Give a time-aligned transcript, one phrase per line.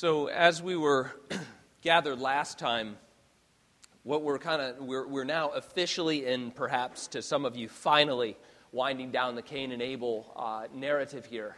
[0.00, 1.12] So, as we were
[1.82, 2.96] gathered last time,
[4.02, 8.38] what we're kind of, we're, we're now officially and perhaps to some of you finally
[8.72, 11.56] winding down the Cain and Abel uh, narrative here.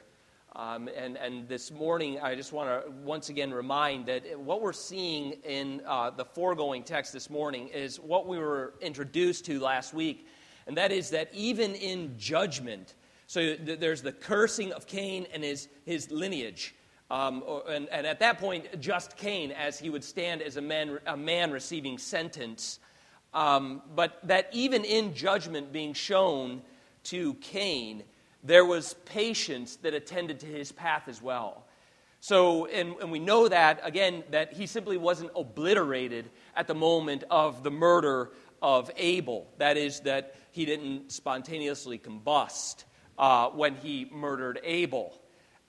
[0.57, 4.73] Um, and, and this morning, I just want to once again remind that what we're
[4.73, 9.95] seeing in uh, the foregoing text this morning is what we were introduced to last
[9.95, 10.27] week,
[10.67, 12.97] and that is that even in judgment,
[13.29, 16.75] so th- there's the cursing of Cain and his, his lineage.
[17.13, 20.99] Um, and, and, at that point, just Cain, as he would stand as a man,
[21.05, 22.79] a man receiving sentence.
[23.35, 26.63] Um, but that even in judgment being shown
[27.05, 28.05] to Cain,
[28.43, 31.67] there was patience that attended to his path as well.
[32.21, 37.25] So, and, and we know that, again, that he simply wasn't obliterated at the moment
[37.31, 38.31] of the murder
[38.63, 39.47] of Abel.
[39.59, 42.85] That is, that he didn't spontaneously combust
[43.19, 45.19] uh, when he murdered Abel.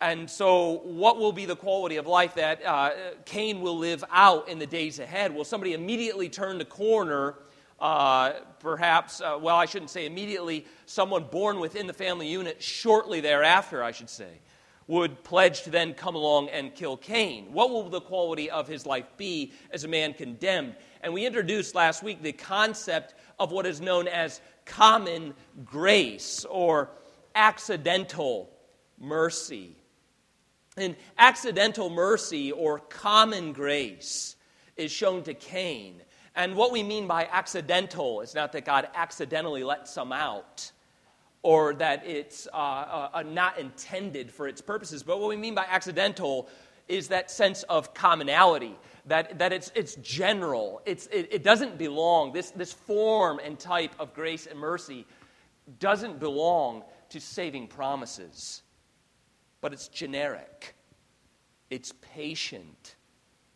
[0.03, 2.89] And so, what will be the quality of life that uh,
[3.23, 5.33] Cain will live out in the days ahead?
[5.33, 7.35] Will somebody immediately turn the corner?
[7.79, 13.21] Uh, perhaps, uh, well, I shouldn't say immediately, someone born within the family unit shortly
[13.21, 14.41] thereafter, I should say,
[14.87, 17.53] would pledge to then come along and kill Cain.
[17.53, 20.75] What will the quality of his life be as a man condemned?
[20.99, 26.89] And we introduced last week the concept of what is known as common grace or
[27.35, 28.49] accidental
[28.99, 29.77] mercy.
[30.77, 34.35] And accidental mercy or common grace
[34.75, 36.01] is shown to Cain.
[36.35, 40.71] And what we mean by accidental is not that God accidentally let some out
[41.43, 45.53] or that it's uh, uh, uh, not intended for its purposes, but what we mean
[45.53, 46.47] by accidental
[46.87, 52.31] is that sense of commonality, that, that it's, it's general, it's, it, it doesn't belong.
[52.31, 55.05] This, this form and type of grace and mercy
[55.79, 58.63] doesn't belong to saving promises
[59.63, 60.75] but it's generic,
[61.69, 62.97] it's patient,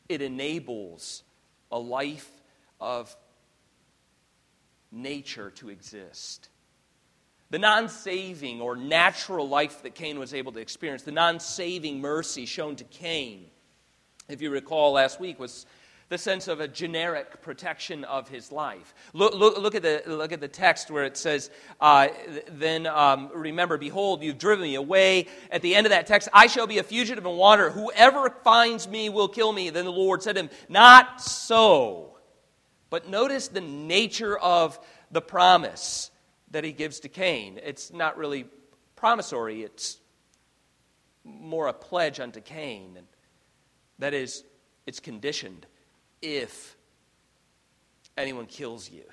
[0.08, 1.24] it enables
[1.70, 2.32] a life
[2.80, 3.14] of
[4.90, 6.48] nature to exist.
[7.50, 12.00] The non saving or natural life that Cain was able to experience, the non saving
[12.00, 13.48] mercy shown to Cain,
[14.30, 15.66] if you recall last week, was
[16.10, 18.94] the sense of a generic protection of his life.
[19.14, 21.50] Look, look, look, at, the, look at the text where it says,
[21.82, 22.08] uh,
[22.50, 25.28] Then um, remember, behold, you've driven me away.
[25.52, 27.72] At the end of that text, I shall be a fugitive and wanderer.
[27.72, 29.70] Whoever finds me will kill me.
[29.70, 32.18] Then the Lord said to him, Not so.
[32.90, 34.80] But notice the nature of
[35.12, 36.10] the promise
[36.52, 37.60] that he gives to Cain.
[37.62, 38.46] It's not really
[38.96, 40.00] promissory, it's
[41.26, 42.98] more a pledge unto Cain.
[44.00, 44.46] That is,
[44.86, 45.66] it's conditioned
[46.22, 46.78] if
[48.18, 49.04] anyone kills you.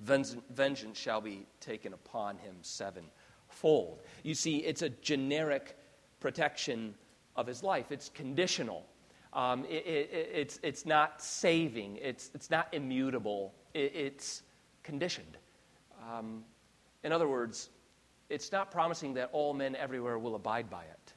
[0.00, 4.02] Vengeance shall be taken upon him sevenfold.
[4.22, 5.76] You see, it's a generic
[6.20, 6.94] protection
[7.34, 8.86] of his life, it's conditional.
[9.32, 14.42] Um, it, it, it's, it's not saving, it's, it's not immutable, it, it's
[14.82, 15.36] conditioned.
[16.10, 16.44] Um,
[17.04, 17.68] in other words,
[18.30, 21.12] it's not promising that all men everywhere will abide by it,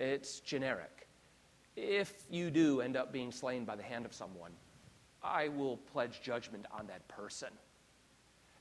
[0.00, 1.01] it's generic
[1.76, 4.52] if you do end up being slain by the hand of someone,
[5.22, 7.48] I will pledge judgment on that person.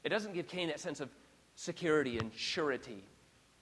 [0.04, 1.10] It doesn't give Cain that sense of
[1.56, 3.04] security and surety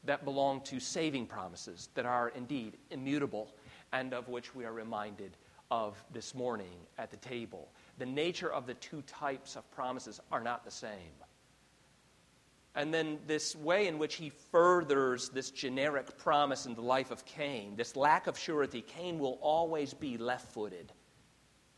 [0.06, 3.54] that belong to saving promises that are indeed immutable
[3.92, 5.36] and of which we are reminded
[5.72, 7.70] of this morning at the table.
[7.98, 11.14] The nature of the two types of promises are not the same.
[12.76, 17.26] And then this way in which he furthers this generic promise in the life of
[17.26, 20.92] Cain, this lack of surety, Cain will always be left footed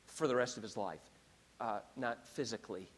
[0.06, 1.00] for the rest of his life.
[1.62, 2.90] Uh, not physically,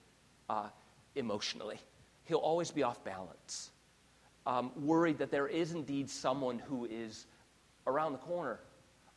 [0.49, 0.69] uh,
[1.15, 1.77] emotionally.
[2.23, 3.71] He'll always be off balance,
[4.45, 7.25] um, worried that there is indeed someone who is
[7.87, 8.61] around the corner,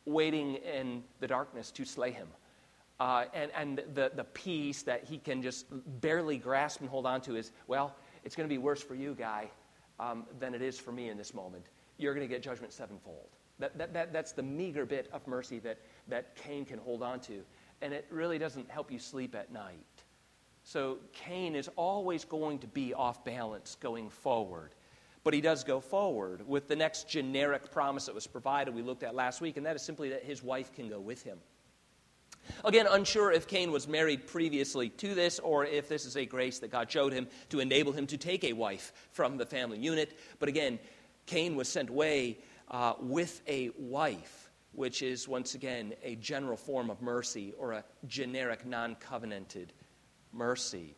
[0.05, 2.27] waiting in the darkness to slay him.
[2.99, 5.67] Uh, and and the, the peace that he can just
[6.01, 9.15] barely grasp and hold on to is, well, it's going to be worse for you,
[9.15, 9.49] guy,
[9.99, 11.65] um, than it is for me in this moment.
[11.97, 13.29] You're going to get judgment sevenfold.
[13.59, 17.19] That, that, that, that's the meager bit of mercy that, that Cain can hold on
[17.21, 17.43] to.
[17.81, 19.77] And it really doesn't help you sleep at night.
[20.63, 24.71] So Cain is always going to be off balance going forward.
[25.23, 29.03] But he does go forward with the next generic promise that was provided, we looked
[29.03, 31.37] at last week, and that is simply that his wife can go with him.
[32.63, 36.59] Again, unsure if Cain was married previously to this or if this is a grace
[36.59, 40.17] that God showed him to enable him to take a wife from the family unit.
[40.39, 40.79] But again,
[41.25, 42.39] Cain was sent away
[42.69, 47.83] uh, with a wife, which is once again a general form of mercy or a
[48.07, 49.73] generic non covenanted
[50.33, 50.95] mercy.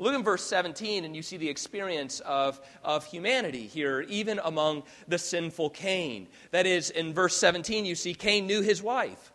[0.00, 4.84] Look in verse 17, and you see the experience of, of humanity here, even among
[5.08, 6.28] the sinful Cain.
[6.52, 9.30] That is, in verse 17, you see Cain knew his wife.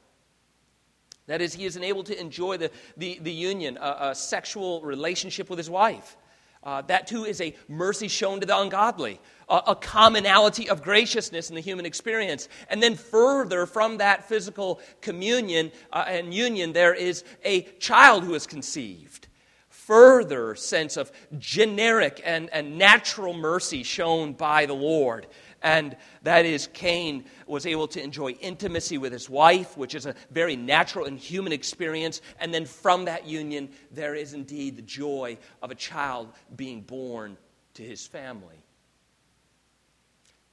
[1.27, 5.49] That is, he is enabled to enjoy the, the, the union, a, a sexual relationship
[5.49, 6.17] with his wife.
[6.65, 9.19] Uh, that too is a mercy shown to the ungodly,
[9.49, 12.49] a, a, commonality of graciousness in the human experience.
[12.69, 18.33] And then further from that physical communion uh, and union, there is a child who
[18.33, 19.27] is conceived.
[19.69, 25.27] Further sense of generic and, and natural mercy shown by the Lord.
[25.65, 30.13] And that is, Cain was able to enjoy intimacy with his wife, which is a
[30.29, 32.21] very natural and human experience.
[32.39, 37.35] And then from that union, there is indeed the joy of a child being born
[37.73, 38.63] to his family.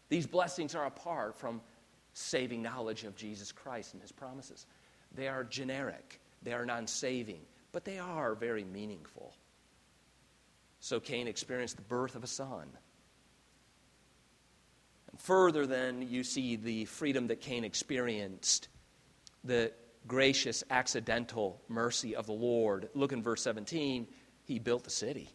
[0.08, 1.60] These blessings are apart from
[2.14, 4.64] saving knowledge of Jesus Christ and his promises.
[5.14, 9.34] They are generic, they are non saving, but they are very meaningful.
[10.80, 12.70] So Cain experienced the birth of a son.
[15.18, 18.68] Further, then, you see the freedom that Cain experienced,
[19.44, 19.72] the
[20.06, 22.88] gracious, accidental mercy of the Lord.
[22.94, 24.06] Look in verse 17.
[24.44, 25.30] He built the city.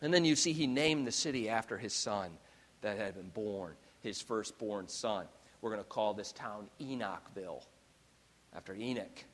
[0.00, 2.30] And then you see he named the city after his son
[2.80, 5.26] that had been born, his firstborn son.
[5.60, 7.62] We're going to call this town Enochville,
[8.54, 9.24] after Enoch.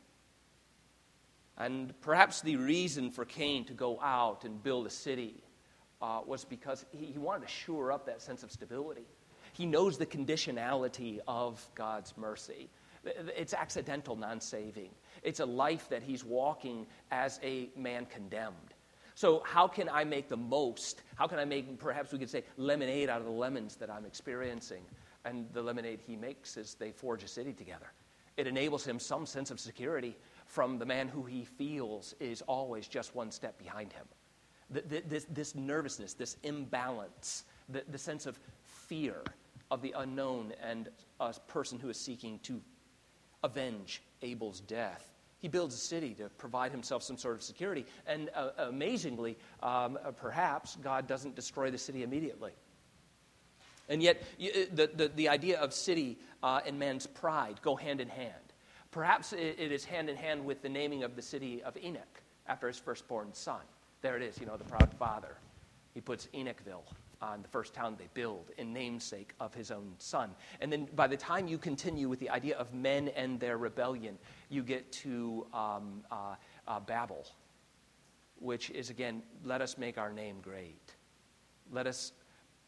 [1.57, 5.43] And perhaps the reason for Cain to go out and build a city
[6.03, 9.07] uh, was because he, he wanted to shore up that sense of stability.
[9.53, 12.69] He knows the conditionality of God's mercy.
[13.05, 14.91] It's accidental, non saving.
[15.23, 18.75] It's a life that he's walking as a man condemned.
[19.15, 21.03] So, how can I make the most?
[21.15, 24.05] How can I make, perhaps we could say, lemonade out of the lemons that I'm
[24.05, 24.83] experiencing?
[25.25, 27.93] And the lemonade he makes is they forge a city together.
[28.37, 30.17] It enables him some sense of security
[30.47, 34.07] from the man who he feels is always just one step behind him
[34.71, 39.23] this, this nervousness, this imbalance, the, the sense of fear
[39.71, 40.89] of the unknown and
[41.21, 42.61] a person who is seeking to
[43.43, 45.13] avenge Abel's death.
[45.39, 47.85] He builds a city to provide himself some sort of security.
[48.07, 52.53] And uh, amazingly, um, uh, perhaps God doesn't destroy the city immediately.
[53.89, 58.01] And yet, uh, the, the, the, idea of city uh, and man's pride go hand
[58.01, 58.33] in hand.
[58.91, 62.23] Perhaps it, it is hand in hand with the naming of the city of Enoch
[62.49, 63.61] after his firstborn son.
[64.07, 65.37] There it is, you know, the proud father.
[65.93, 66.85] He puts Enochville
[67.21, 70.31] on the first town they build in namesake of his own son.
[70.61, 74.17] And then by the time you continue with the idea of men and their rebellion,
[74.49, 76.37] you get to um, uh,
[76.69, 77.27] uh, Babel,
[78.39, 80.95] which is again, let us make our name great.
[81.73, 82.13] Let us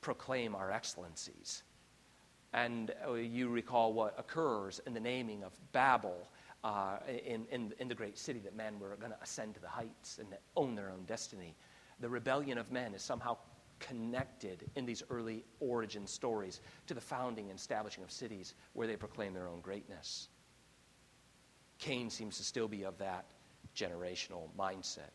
[0.00, 1.62] proclaim our excellencies.
[2.52, 6.28] And uh, you recall what occurs in the naming of Babel
[6.64, 9.68] uh, in, in, in the great city that men were going to ascend to the
[9.68, 11.54] heights and own their own destiny.
[12.00, 13.36] The rebellion of men is somehow
[13.78, 18.96] connected in these early origin stories to the founding and establishing of cities where they
[18.96, 20.28] proclaim their own greatness.
[21.78, 23.26] Cain seems to still be of that
[23.76, 25.10] generational mindset.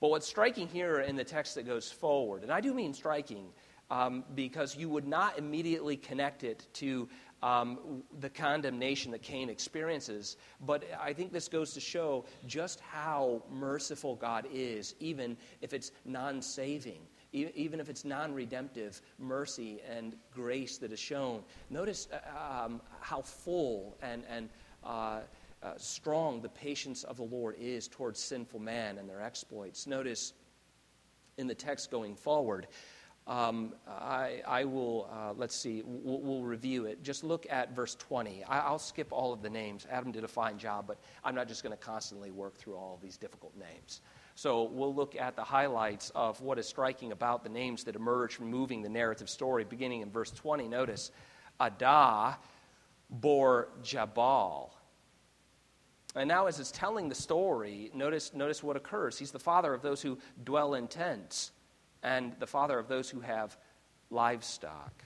[0.00, 3.48] But what's striking here in the text that goes forward, and I do mean striking
[3.90, 7.08] um, because you would not immediately connect it to
[7.46, 10.36] um, the condemnation that Cain experiences.
[10.60, 15.92] But I think this goes to show just how merciful God is, even if it's
[16.04, 17.00] non saving,
[17.32, 21.44] even if it's non redemptive mercy and grace that is shown.
[21.70, 24.48] Notice uh, um, how full and, and
[24.82, 25.20] uh,
[25.62, 29.86] uh, strong the patience of the Lord is towards sinful man and their exploits.
[29.86, 30.32] Notice
[31.38, 32.66] in the text going forward,
[33.26, 37.02] um, I, I, will, uh, let's see, we'll, we'll, review it.
[37.02, 38.44] Just look at verse 20.
[38.44, 39.84] I, will skip all of the names.
[39.90, 42.94] Adam did a fine job, but I'm not just going to constantly work through all
[42.94, 44.00] of these difficult names.
[44.36, 48.36] So we'll look at the highlights of what is striking about the names that emerge
[48.36, 50.68] from moving the narrative story, beginning in verse 20.
[50.68, 51.10] Notice,
[51.58, 52.36] Adah
[53.10, 54.72] bore Jabal.
[56.14, 59.18] And now, as it's telling the story, notice, notice what occurs.
[59.18, 61.50] He's the father of those who dwell in tents
[62.02, 63.56] and the father of those who have
[64.10, 65.04] livestock.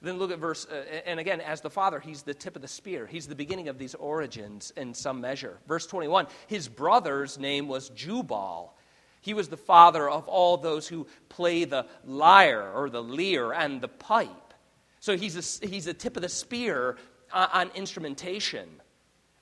[0.00, 2.68] Then look at verse, uh, and again, as the father, he's the tip of the
[2.68, 3.06] spear.
[3.06, 5.58] He's the beginning of these origins in some measure.
[5.66, 8.74] Verse 21 his brother's name was Jubal.
[9.20, 13.80] He was the father of all those who play the lyre or the lyre and
[13.80, 14.54] the pipe.
[15.00, 16.96] So he's a, he's a tip of the spear
[17.32, 18.68] on, on instrumentation.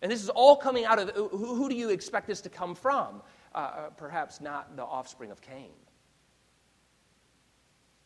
[0.00, 2.74] And this is all coming out of who, who do you expect this to come
[2.74, 3.22] from?
[3.56, 5.72] Uh, uh, perhaps not the offspring of Cain.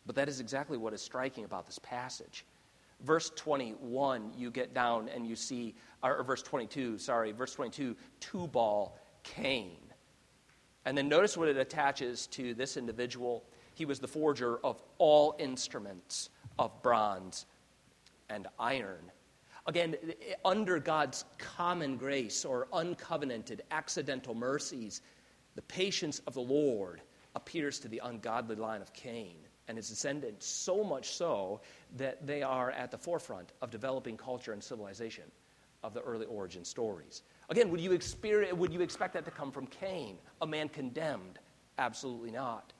[0.07, 2.45] But that is exactly what is striking about this passage.
[3.01, 8.97] Verse 21, you get down and you see, or verse 22, sorry, verse 22, Tubal
[9.25, 9.79] Cain.
[10.85, 13.43] And then notice what it attaches to this individual.
[13.75, 16.31] He was the forger of all instruments
[16.61, 17.47] of bronze
[18.29, 19.11] and iron.
[19.67, 19.97] Again,
[20.45, 25.03] under God's common grace or uncovenanted accidental mercies,
[25.61, 27.03] the patience of the Lord
[27.37, 29.37] appears to the ungodly line of Cain
[29.69, 31.61] and his descendants, so much so
[31.99, 35.25] that they are at the forefront of developing culture and civilization
[35.83, 37.25] of the early origin stories.
[37.51, 37.91] Again, would you,
[38.55, 41.39] would you expect that to come from Cain, a man condemned?
[41.77, 42.73] Absolutely not.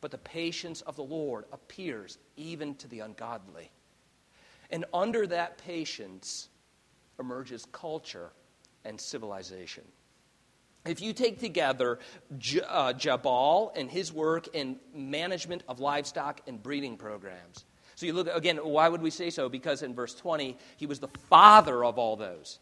[0.00, 3.70] But the patience of the Lord appears even to the ungodly.
[4.70, 6.48] And under that patience
[7.20, 8.32] emerges culture
[8.84, 9.84] and civilization.
[10.86, 11.98] If you take together
[12.68, 17.64] uh, Jabal and his work in management of livestock and breeding programs,
[17.96, 19.48] so you look, again, why would we say so?
[19.48, 22.58] Because in verse 20, he was the father of all those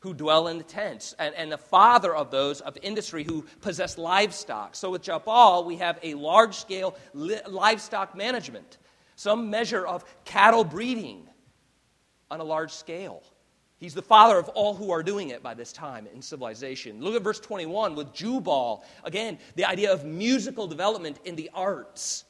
[0.00, 3.98] who dwell in the tents, and, and the father of those of industry who possess
[3.98, 4.76] livestock.
[4.76, 8.78] So with Jabal, we have a large scale li- livestock management,
[9.16, 11.26] some measure of cattle breeding
[12.30, 13.22] on a large scale.
[13.78, 17.00] He's the father of all who are doing it by this time in civilization.
[17.00, 18.84] Look at verse 21 with Jubal.
[19.04, 22.24] Again, the idea of musical development in the arts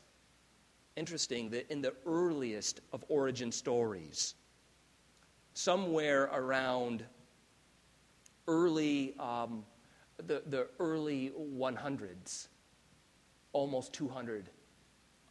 [0.96, 4.34] interesting that in the earliest of origin stories,
[5.54, 7.04] somewhere around
[8.48, 9.64] early, um,
[10.26, 12.48] the, the early 100s,
[13.52, 14.50] almost 200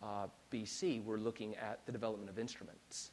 [0.03, 3.11] uh, BC, we're looking at the development of instruments.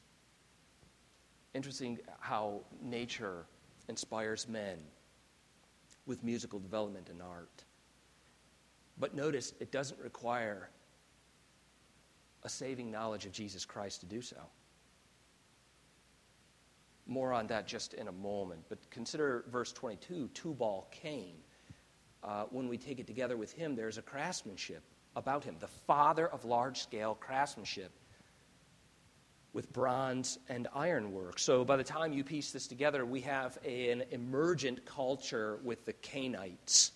[1.55, 3.45] Interesting how nature
[3.89, 4.79] inspires men
[6.07, 7.65] with musical development and art.
[8.99, 10.71] But notice it doesn't require
[12.43, 14.37] a saving knowledge of Jesus Christ to do so.
[17.07, 18.63] More on that just in a moment.
[18.69, 21.35] But consider verse 22 Tubal Cain.
[22.23, 24.83] Uh, when we take it together with him, there's a craftsmanship
[25.17, 27.91] about him, the father of large scale craftsmanship
[29.53, 31.39] with bronze and ironwork.
[31.39, 35.93] So by the time you piece this together, we have an emergent culture with the
[35.93, 36.93] Cainites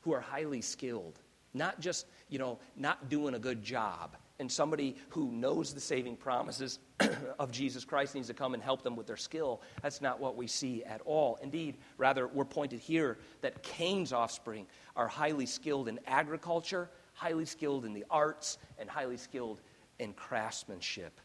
[0.00, 1.18] who are highly skilled,
[1.54, 6.16] not just, you know, not doing a good job and somebody who knows the saving
[6.16, 6.78] promises
[7.38, 9.60] of Jesus Christ needs to come and help them with their skill.
[9.82, 11.38] That's not what we see at all.
[11.42, 17.84] Indeed, rather, we're pointed here that Cain's offspring are highly skilled in agriculture, highly skilled
[17.84, 19.60] in the arts, and highly skilled
[19.98, 21.20] in craftsmanship.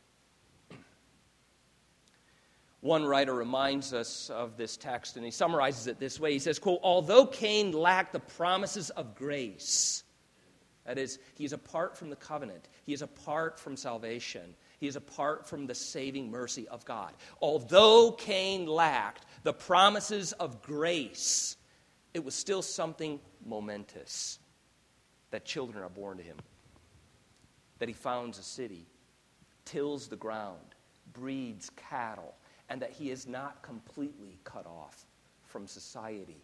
[2.85, 6.33] One writer reminds us of this text, and he summarizes it this way.
[6.33, 10.03] He says, quote, Although Cain lacked the promises of grace,
[10.85, 12.69] that is, he is apart from the covenant.
[12.85, 14.53] He is apart from salvation.
[14.79, 17.13] He is apart from the saving mercy of God.
[17.41, 21.57] Although Cain lacked the promises of grace,
[22.13, 24.37] it was still something momentous
[25.31, 26.37] that children are born to him,
[27.79, 28.85] that he founds a city,
[29.65, 30.75] tills the ground,
[31.13, 32.35] breeds cattle,
[32.69, 35.05] and that he is not completely cut off
[35.43, 36.41] from society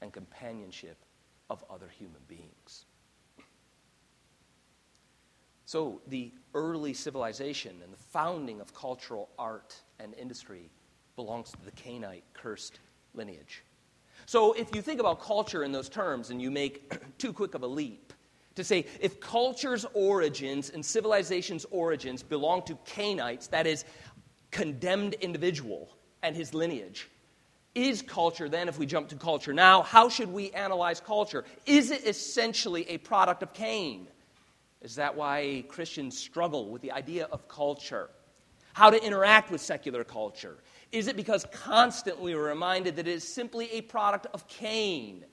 [0.00, 0.96] and companionship
[1.50, 2.84] of other human beings.
[5.64, 10.70] So, the early civilization and the founding of cultural art and industry
[11.14, 12.80] belongs to the Cainite cursed
[13.12, 13.64] lineage.
[14.24, 17.64] So, if you think about culture in those terms and you make too quick of
[17.64, 18.14] a leap
[18.54, 23.84] to say if culture's origins and civilization's origins belong to Cainites, that is,
[24.50, 25.88] condemned individual
[26.22, 27.08] and his lineage,
[27.74, 31.44] is culture then, if we jump to culture now, how should we analyze culture?
[31.66, 34.08] Is it essentially a product of Cain?
[34.80, 38.10] Is that why Christians struggle with the idea of culture?
[38.72, 40.56] How to interact with secular culture?
[40.92, 45.24] Is it because constantly we're reminded that it is simply a product of Cain?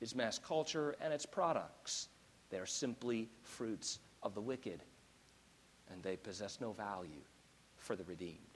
[0.00, 2.08] Is mass culture and its products?
[2.50, 4.82] They are simply fruits of the wicked,
[5.90, 7.22] and they possess no value
[7.76, 8.47] for the redeemed.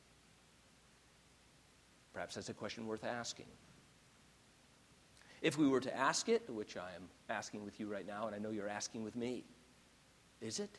[2.12, 3.46] Perhaps that's a question worth asking.
[5.40, 8.34] If we were to ask it, which I am asking with you right now, and
[8.34, 9.44] I know you're asking with me,
[10.40, 10.78] is it?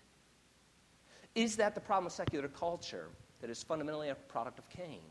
[1.35, 3.09] Is that the problem of secular culture
[3.41, 5.01] that is fundamentally a product of Cain?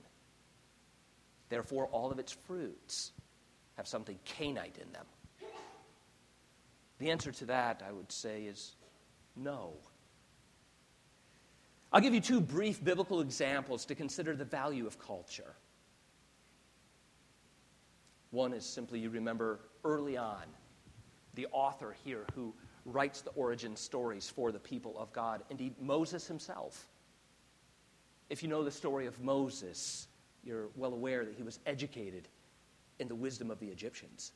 [1.48, 3.12] Therefore, all of its fruits
[3.76, 5.04] have something Cainite in them.
[6.98, 8.76] The answer to that, I would say, is
[9.36, 9.72] no.
[11.92, 15.54] I'll give you two brief biblical examples to consider the value of culture.
[18.32, 20.44] One is simply you remember early on
[21.34, 22.54] the author here who
[22.86, 25.42] writes the origin stories for the people of God.
[25.50, 26.88] Indeed, Moses himself.
[28.30, 30.08] If you know the story of Moses,
[30.42, 32.26] you're well aware that he was educated
[32.98, 34.32] in the wisdom of the Egyptians.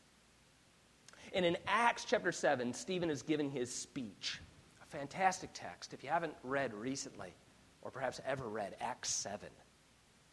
[1.32, 4.40] And in Acts chapter 7, Stephen is giving his speech.
[4.82, 5.94] A fantastic text.
[5.94, 7.34] If you haven't read recently,
[7.80, 9.48] or perhaps ever read Acts 7,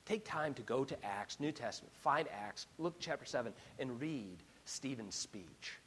[0.06, 4.44] take time to go to Acts, New Testament, find Acts, look chapter 7, and read
[4.66, 5.80] Stephen's speech.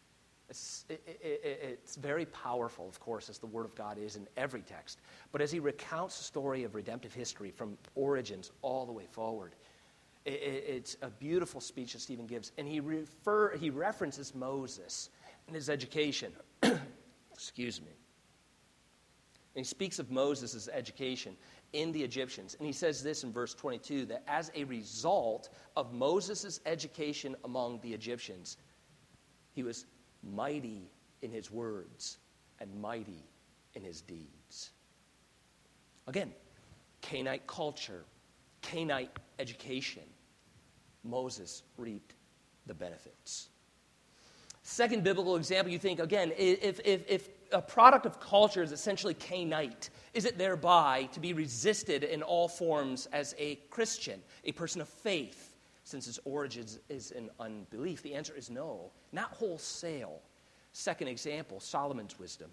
[0.49, 4.29] It's, it, it, it's, very powerful, of course, as the Word of God is in
[4.37, 5.01] every text.
[5.33, 9.57] But as he recounts the story of redemptive history from origins all the way forward,
[10.25, 12.53] it, it's a beautiful speech that Stephen gives.
[12.59, 15.11] And he, refer, he references Moses
[15.49, 16.33] and his education.
[17.33, 17.89] Excuse me.
[19.57, 21.35] And he speaks of Moses' education
[21.73, 22.55] in the Egyptians.
[22.59, 27.81] And he says this in verse 22 that as a result of Moses' education among
[27.81, 28.57] the Egyptians,
[29.53, 29.87] he was
[30.23, 30.91] mighty
[31.23, 32.19] in his words
[32.61, 33.25] and mighty
[33.75, 34.71] in his deeds.
[36.07, 36.33] Again,
[37.01, 38.05] Cainite culture,
[38.63, 40.03] Cainite education.
[41.05, 42.15] Moses reaped
[42.67, 43.49] the benefits.
[44.63, 49.15] Second biblical example, you think, again, if, if, if a product of culture is essentially
[49.15, 54.81] Cainite, is it thereby to be resisted in all forms as a Christian, a person
[54.81, 55.57] of faith?
[55.87, 58.03] since its origins is in unbelief?
[58.03, 60.21] The answer is no, not wholesale.
[60.73, 62.51] Second example Solomon's wisdom.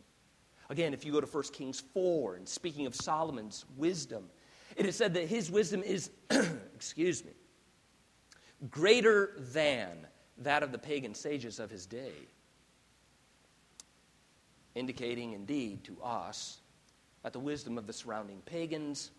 [0.69, 4.29] Again, if you go to 1 Kings 4, and speaking of Solomon's wisdom,
[4.77, 6.11] it is said that his wisdom is,
[6.75, 7.31] excuse me,
[8.69, 10.07] greater than
[10.37, 12.13] that of the pagan sages of his day,
[14.75, 16.59] indicating indeed to us
[17.23, 19.11] that the wisdom of the surrounding pagans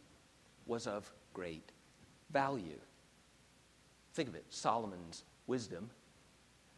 [0.67, 1.73] was of great
[2.31, 2.79] value.
[4.15, 5.91] Think of it Solomon's wisdom,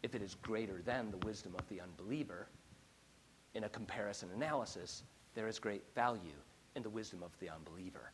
[0.02, 2.48] if it is greater than the wisdom of the unbeliever,
[3.54, 5.02] in a comparison analysis,
[5.34, 6.38] there is great value
[6.76, 8.12] in the wisdom of the unbeliever.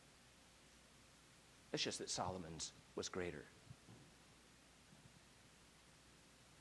[1.72, 3.44] It's just that Solomon's was greater.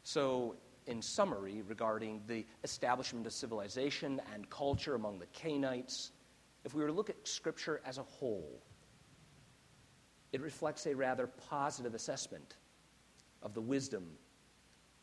[0.03, 0.55] So,
[0.87, 6.11] in summary, regarding the establishment of civilization and culture among the Cainites,
[6.63, 8.61] if we were to look at Scripture as a whole,
[10.31, 12.55] it reflects a rather positive assessment
[13.41, 14.05] of the wisdom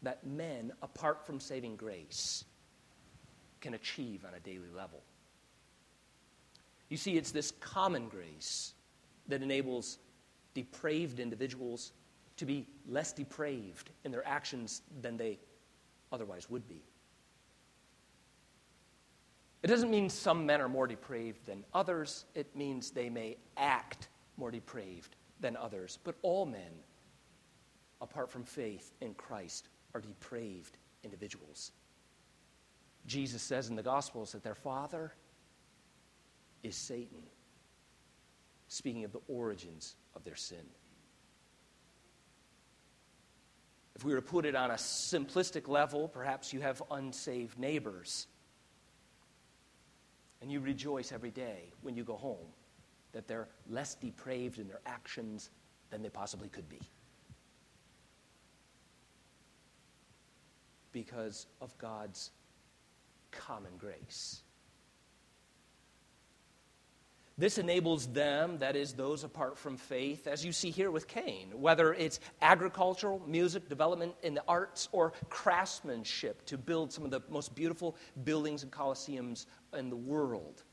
[0.02, 2.44] that men, apart from saving grace,
[3.60, 5.02] can achieve on a daily level.
[6.88, 8.74] You see, it's this common grace
[9.26, 9.98] that enables
[10.54, 11.92] depraved individuals
[12.36, 15.38] to be less depraved in their actions than they
[16.12, 16.82] otherwise would be.
[19.62, 24.08] It doesn't mean some men are more depraved than others, it means they may act
[24.36, 25.98] more depraved than others.
[26.04, 26.70] But all men,
[28.00, 31.72] apart from faith in Christ, are depraved individuals.
[33.06, 35.12] Jesus says in the Gospels that their father
[36.62, 37.22] is Satan,
[38.68, 40.64] speaking of the origins of their sin.
[43.98, 48.28] If we were to put it on a simplistic level, perhaps you have unsaved neighbors.
[50.40, 52.46] And you rejoice every day when you go home
[53.10, 55.50] that they're less depraved in their actions
[55.90, 56.78] than they possibly could be.
[60.92, 62.30] Because of God's
[63.32, 64.42] common grace.
[67.38, 71.52] This enables them, that is, those apart from faith, as you see here with Cain,
[71.54, 77.22] whether it's agricultural, music, development in the arts, or craftsmanship to build some of the
[77.30, 80.64] most beautiful buildings and coliseums in the world.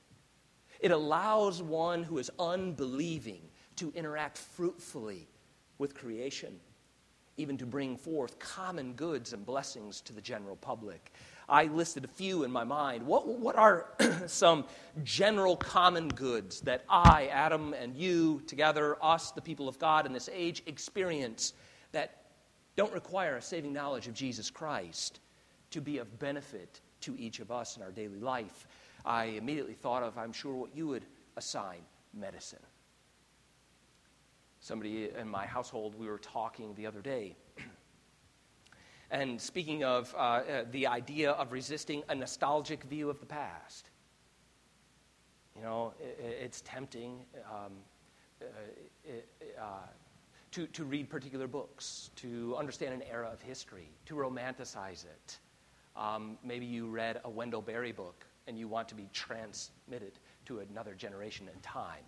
[0.80, 3.44] It allows one who is unbelieving
[3.76, 5.28] to interact fruitfully
[5.78, 6.60] with creation,
[7.38, 11.14] even to bring forth common goods and blessings to the general public.
[11.48, 13.06] I listed a few in my mind.
[13.06, 13.88] What, what are
[14.28, 14.66] some
[15.04, 20.14] general common goods that I, Adam, and you together, us, the people of God in
[20.14, 21.54] this age, experience
[21.92, 22.24] that
[22.76, 25.20] don't require a saving knowledge of Jesus Christ
[25.72, 28.68] to be of benefit to each of us in our daily life?
[29.06, 31.06] I immediately thought of, I'm sure, what you would
[31.38, 31.80] assign
[32.14, 32.60] medicine.
[34.60, 37.36] Somebody in my household, we were talking the other day.
[39.12, 43.90] And speaking of uh, uh, the idea of resisting a nostalgic view of the past.
[45.56, 47.74] You know, it, it's tempting um,
[48.42, 48.46] uh,
[49.62, 49.64] uh,
[50.52, 55.40] to, to read particular books, to understand an era of history, to romanticize it.
[55.96, 60.60] Um, maybe you read a Wendell Berry book and you want to be transmitted to
[60.60, 62.04] another generation in time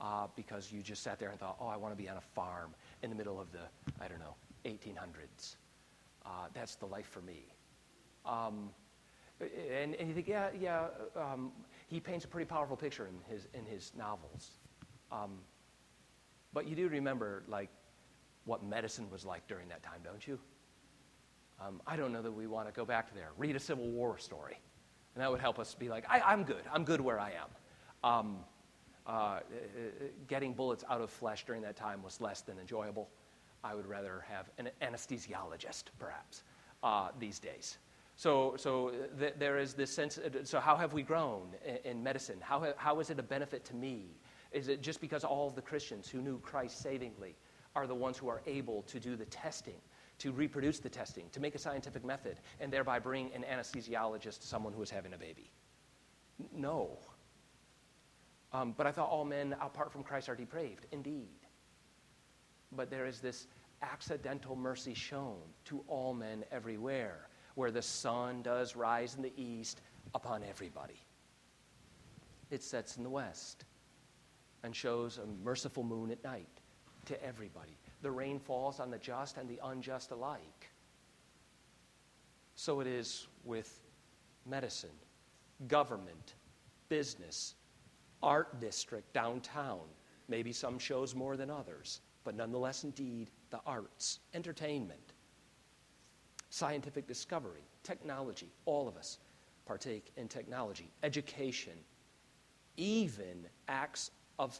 [0.00, 2.20] uh, because you just sat there and thought, oh, I want to be on a
[2.20, 3.60] farm in the middle of the,
[4.00, 5.56] I don't know, 1800s.
[6.24, 7.54] Uh, that's the life for me.
[8.24, 8.70] Um,
[9.40, 11.52] and, and, you think, yeah, yeah, um,
[11.86, 14.52] he paints a pretty powerful picture in his, in his novels.
[15.12, 15.38] Um,
[16.52, 17.68] but you do remember, like,
[18.44, 20.38] what medicine was like during that time, don't you?
[21.60, 23.30] Um, I don't know that we want to go back there.
[23.36, 24.58] Read a Civil War story.
[25.14, 26.62] And that would help us be like, I, am good.
[26.72, 28.10] I'm good where I am.
[28.10, 28.36] Um,
[29.06, 29.40] uh,
[30.26, 33.08] getting bullets out of flesh during that time was less than enjoyable.
[33.64, 36.44] I would rather have an anesthesiologist, perhaps,
[36.82, 37.78] uh, these days.
[38.16, 40.20] So, so th- there is this sense.
[40.44, 42.36] So, how have we grown in, in medicine?
[42.40, 44.20] How, ha- how is it a benefit to me?
[44.52, 47.34] Is it just because all the Christians who knew Christ savingly
[47.74, 49.80] are the ones who are able to do the testing,
[50.18, 54.46] to reproduce the testing, to make a scientific method, and thereby bring an anesthesiologist to
[54.46, 55.50] someone who is having a baby?
[56.52, 56.98] No.
[58.52, 60.86] Um, but I thought all men apart from Christ are depraved.
[60.92, 61.43] Indeed.
[62.76, 63.46] But there is this
[63.82, 69.80] accidental mercy shown to all men everywhere, where the sun does rise in the east
[70.14, 71.00] upon everybody.
[72.50, 73.64] It sets in the west
[74.62, 76.48] and shows a merciful moon at night
[77.06, 77.76] to everybody.
[78.02, 80.70] The rain falls on the just and the unjust alike.
[82.54, 83.80] So it is with
[84.46, 84.90] medicine,
[85.68, 86.34] government,
[86.88, 87.54] business,
[88.22, 89.80] art district downtown.
[90.28, 95.12] Maybe some shows more than others but nonetheless, indeed, the arts, entertainment,
[96.50, 98.48] scientific discovery, technology.
[98.64, 99.18] All of us
[99.66, 101.74] partake in technology, education,
[102.76, 104.58] even acts of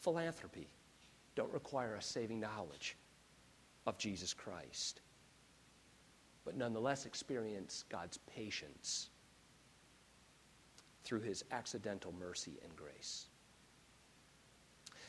[0.00, 0.68] philanthropy
[1.34, 2.96] don't require a saving knowledge
[3.86, 5.00] of Jesus Christ,
[6.44, 9.10] but nonetheless experience God's patience
[11.04, 13.26] through his accidental mercy and grace.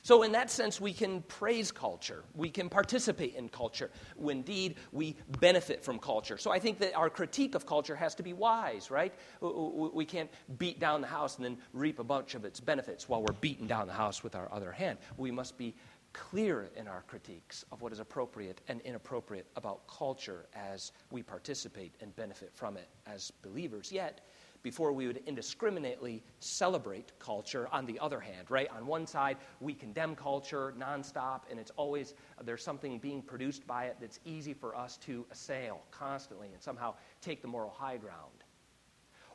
[0.08, 2.24] So, in that sense, we can praise culture.
[2.34, 3.91] We can participate in culture.
[4.26, 6.38] Indeed, we benefit from culture.
[6.38, 9.13] So, I think that our critique of culture has to be wise, right?
[9.41, 13.22] We can't beat down the house and then reap a bunch of its benefits while
[13.22, 14.98] we're beating down the house with our other hand.
[15.17, 15.76] We must be
[16.13, 21.96] clear in our critiques of what is appropriate and inappropriate about culture as we participate
[22.00, 23.91] and benefit from it as believers.
[23.91, 24.22] Yet,
[24.63, 28.70] before we would indiscriminately celebrate culture on the other hand, right?
[28.72, 33.86] On one side, we condemn culture nonstop, and it's always, there's something being produced by
[33.86, 38.43] it that's easy for us to assail constantly and somehow take the moral high ground.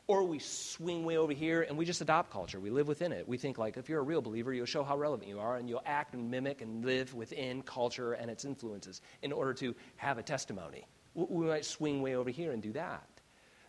[0.05, 2.59] Or we swing way over here and we just adopt culture.
[2.59, 3.25] We live within it.
[3.25, 5.69] We think, like, if you're a real believer, you'll show how relevant you are and
[5.69, 10.17] you'll act and mimic and live within culture and its influences in order to have
[10.17, 10.85] a testimony.
[11.15, 13.07] We might swing way over here and do that.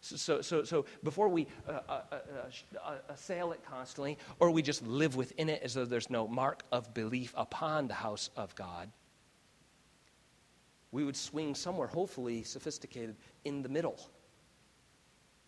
[0.05, 2.19] So, so, so before we uh, uh, uh,
[2.85, 6.63] uh, assail it constantly, or we just live within it as though there's no mark
[6.73, 8.91] of belief upon the house of God,
[10.93, 13.99] we would swing somewhere, hopefully sophisticated, in the middle.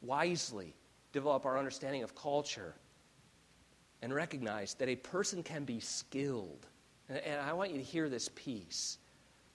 [0.00, 0.74] Wisely
[1.12, 2.74] develop our understanding of culture
[4.00, 6.66] and recognize that a person can be skilled.
[7.10, 8.96] And I want you to hear this piece.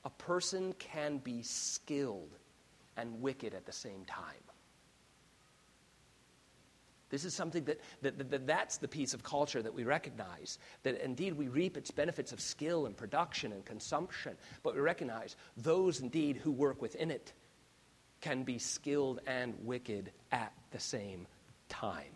[0.05, 2.37] A person can be skilled
[2.97, 4.43] and wicked at the same time.
[7.11, 10.57] This is something that, that, that, that, that's the piece of culture that we recognize.
[10.83, 15.35] That indeed we reap its benefits of skill and production and consumption, but we recognize
[15.57, 17.33] those indeed who work within it
[18.21, 21.27] can be skilled and wicked at the same
[21.67, 22.13] time.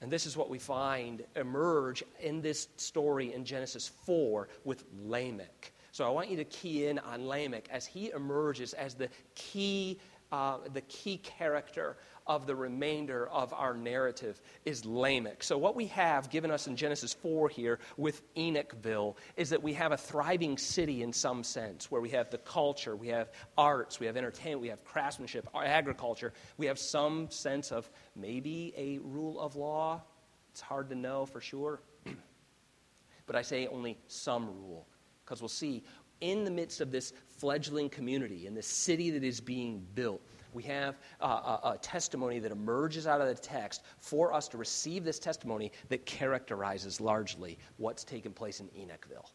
[0.00, 5.72] And this is what we find emerge in this story in Genesis 4 with Lamech.
[5.92, 10.00] So I want you to key in on Lamech as he emerges as the key
[10.34, 15.44] uh, the key character of the remainder of our narrative is Lamech.
[15.44, 19.74] So, what we have given us in Genesis 4 here with Enochville is that we
[19.74, 24.00] have a thriving city in some sense, where we have the culture, we have arts,
[24.00, 29.38] we have entertainment, we have craftsmanship, agriculture, we have some sense of maybe a rule
[29.38, 30.02] of law.
[30.50, 31.80] It's hard to know for sure.
[33.26, 34.88] but I say only some rule,
[35.24, 35.84] because we'll see
[36.20, 40.22] in the midst of this fledgling community, in the city that is being built,
[40.52, 44.56] we have a, a, a, testimony that emerges out of the text for us to
[44.56, 49.32] receive this testimony that characterizes largely what's taken place in Enochville.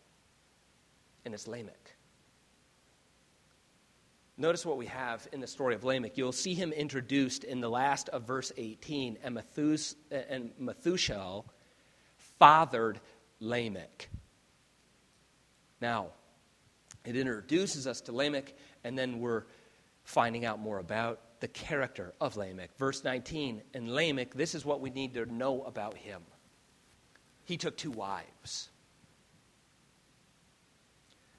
[1.26, 1.96] And it's Lamech.
[4.38, 6.18] Notice what we have in the story of Lamech.
[6.18, 10.52] You'll see him introduced in the last of verse 18, and, Methus- and
[12.39, 13.02] fathered
[13.42, 14.08] Lamech.
[15.82, 16.12] Now,
[17.10, 19.43] it introduces us to Lamech, and then we're
[20.04, 22.76] finding out more about the character of Lamech.
[22.78, 26.22] Verse 19, and Lamech, this is what we need to know about him.
[27.45, 28.69] He took two wives.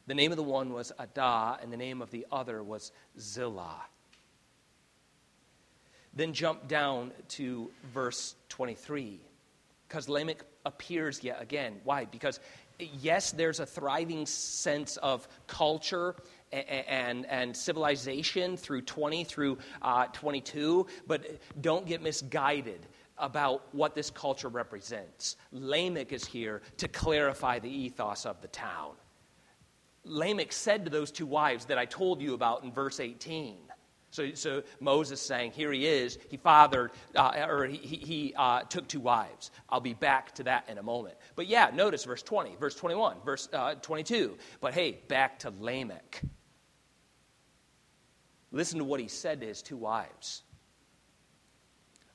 [0.06, 3.82] The name of the one was Adah, and the name of the other was Zillah.
[6.14, 9.20] Then jump down to verse 23,
[9.86, 11.80] because Lamech appears yet again.
[11.84, 12.06] Why?
[12.06, 12.40] Because
[13.00, 16.16] yes, there's a thriving sense of culture
[16.52, 22.86] and, and civilization through 20 through uh, 22, but don't get misguided
[23.18, 25.36] about what this culture represents.
[25.52, 28.92] Lamech is here to clarify the ethos of the town.
[30.04, 33.58] Lamech said to those two wives that I told you about in verse 18.
[34.10, 36.18] So, so Moses saying, Here he is.
[36.28, 39.50] He fathered, uh, or he, he uh, took two wives.
[39.68, 41.14] I'll be back to that in a moment.
[41.36, 44.36] But yeah, notice verse 20, verse 21, verse uh, 22.
[44.60, 46.22] But hey, back to Lamech.
[48.52, 50.42] Listen to what he said to his two wives.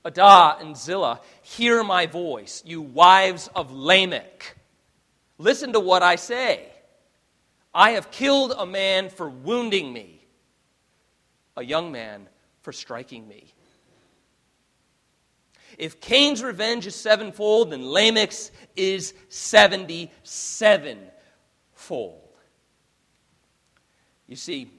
[0.04, 4.56] Adah and Zillah, hear my voice, you wives of Lamech.
[5.38, 6.68] Listen to what I say.
[7.74, 10.25] I have killed a man for wounding me,
[11.56, 12.28] a young man
[12.62, 13.54] for striking me.
[15.78, 21.00] If Cain's revenge is sevenfold, then Lamech's is 77
[21.74, 22.22] fold.
[24.28, 24.72] You see,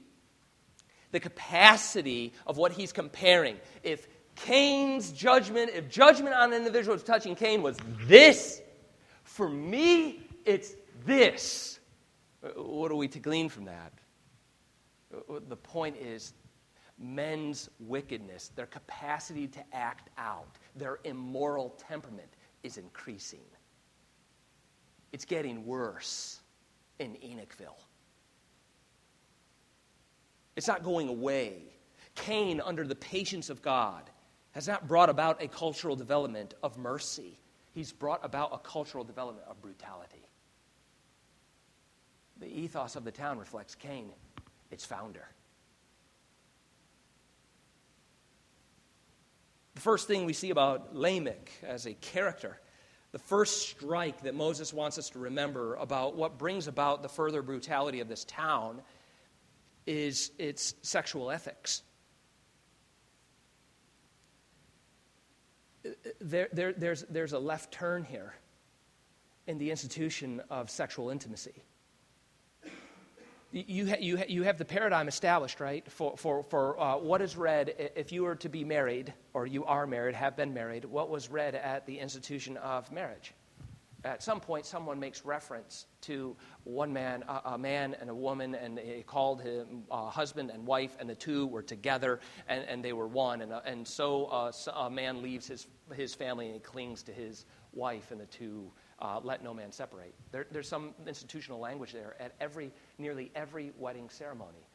[1.11, 3.57] the capacity of what he's comparing.
[3.83, 8.61] If Cain's judgment, if judgment on an individual touching Cain was this,
[9.23, 10.73] for me, it's
[11.05, 11.79] this.
[12.43, 13.93] Uh, what are we to glean from that?
[15.13, 16.33] Uh, the point is
[16.99, 22.29] men's wickedness, their capacity to act out, their immoral temperament
[22.63, 23.45] is increasing.
[25.11, 26.39] It's getting worse
[26.99, 27.79] in Enochville.
[30.55, 31.61] It's not going away.
[32.15, 34.09] Cain, under the patience of God,
[34.51, 37.37] has not brought about a cultural development of mercy.
[37.73, 40.27] He's brought about a cultural development of brutality.
[42.39, 44.09] The ethos of the town reflects Cain,
[44.71, 45.27] its founder.
[49.77, 52.59] The first thing we see about Lamech as a character,
[53.11, 57.43] the first strike that Moses wants us to remember about what brings about the further
[57.43, 58.81] brutality of this town
[59.85, 61.83] is its sexual ethics.
[66.21, 68.33] There, there, there's, there's a left turn here
[69.45, 71.63] in the institution of sexual intimacy.
[73.65, 77.21] You, ha- you, ha- you have the paradigm established, right, for, for, for uh, what
[77.21, 80.85] is read if you were to be married, or you are married, have been married,
[80.85, 83.33] what was read at the institution of marriage
[84.07, 88.55] at some point someone makes reference to one man, a, a man and a woman,
[88.55, 92.83] and he called him uh, husband and wife, and the two were together, and, and
[92.83, 93.41] they were one.
[93.41, 97.03] And, uh, and so, uh, so a man leaves his, his family and he clings
[97.03, 100.13] to his wife, and the two uh, let no man separate.
[100.31, 104.65] There, there's some institutional language there at every, nearly every wedding ceremony.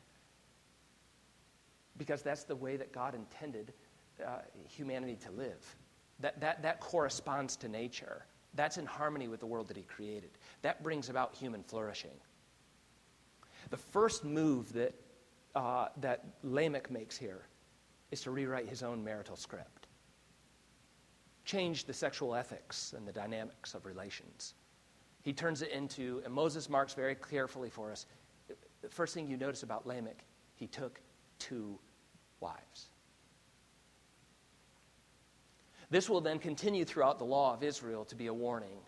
[1.98, 3.72] Because that's the way that God intended
[4.24, 5.76] uh, humanity to live.
[6.20, 8.24] That, that, that corresponds to nature.
[8.54, 10.30] That's in harmony with the world that he created.
[10.62, 12.10] That brings about human flourishing.
[13.70, 14.94] The first move that,
[15.54, 17.46] uh, that Lamech makes here
[18.10, 19.81] is to rewrite his own marital script,
[21.44, 24.54] change the sexual ethics and the dynamics of relations.
[25.22, 28.06] He turns it into, and Moses marks very carefully for us
[28.82, 30.24] the first thing you notice about Lamech,
[30.56, 31.00] he took
[31.38, 31.78] two
[32.40, 32.88] wives.
[35.88, 38.78] This will then continue throughout the law of Israel to be a warning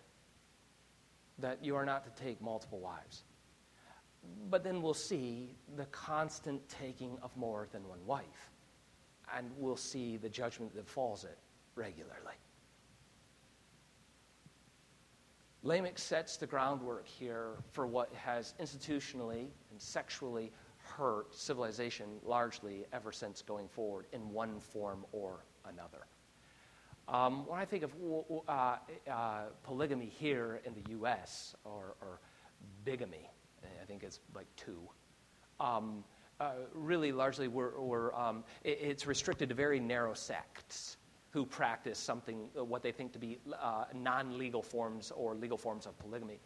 [1.39, 3.23] that you are not to take multiple wives.
[4.49, 8.51] But then we'll see the constant taking of more than one wife.
[9.35, 11.37] And we'll see the judgment that falls it
[11.75, 12.35] regularly.
[15.65, 23.11] Lamech sets the groundwork here for what has institutionally and sexually hurt civilization largely ever
[23.11, 26.05] since going forward in one form or another.
[27.07, 27.91] Um, when I think of
[28.47, 28.77] uh,
[29.11, 31.55] uh, polygamy here in the U.S.
[31.63, 32.19] or, or,
[32.83, 33.29] bigamy,
[33.63, 34.79] I think it's like two.
[35.59, 36.03] Um,
[36.39, 40.97] uh, really, largely, we're, we're, um, it, it's restricted to very narrow sects
[41.35, 45.57] who practice something, uh, what they think to be uh, non legal forms or legal
[45.57, 46.39] forms of polygamy.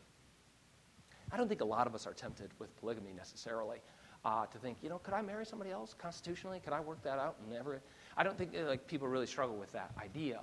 [1.31, 3.77] I don't think a lot of us are tempted with polygamy necessarily
[4.25, 6.59] uh, to think, you know, could I marry somebody else constitutionally?
[6.59, 7.35] Could I work that out?
[7.39, 7.83] And never,
[8.17, 10.39] I don't think like people really struggle with that idea.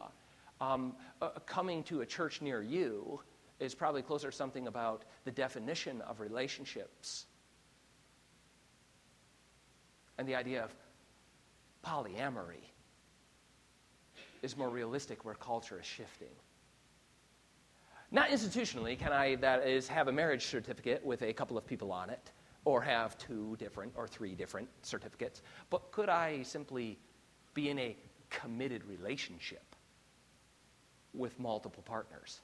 [0.60, 3.18] Um, uh, coming to a church near you
[3.58, 7.26] is probably closer to something about the definition of relationships
[10.18, 10.72] and the idea of
[11.84, 12.75] polyamory
[14.46, 16.34] is more realistic where culture is shifting.
[18.12, 21.90] Not institutionally can I, that is, have a marriage certificate with a couple of people
[21.92, 22.30] on it
[22.64, 25.42] or have two different or three different certificates.
[25.68, 26.98] But could I simply
[27.54, 27.96] be in a
[28.30, 29.74] committed relationship
[31.12, 32.40] with multiple partners?